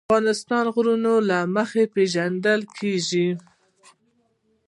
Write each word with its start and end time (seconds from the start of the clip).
افغانستان 0.09 0.63
د 0.67 0.69
غرونه 0.75 1.11
له 1.29 1.39
مخې 1.55 1.83
پېژندل 1.93 2.61
کېږي. 2.77 3.27